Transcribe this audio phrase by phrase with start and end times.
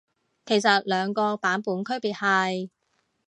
[0.47, 2.71] 其實兩個版本區別係？